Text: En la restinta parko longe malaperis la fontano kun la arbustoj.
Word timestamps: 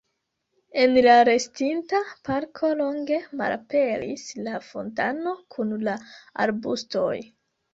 En 0.83 0.95
la 1.07 1.11
restinta 1.27 1.99
parko 2.29 2.71
longe 2.81 3.19
malaperis 3.43 4.25
la 4.49 4.57
fontano 4.71 5.37
kun 5.57 5.77
la 5.91 5.97
arbustoj. 6.49 7.15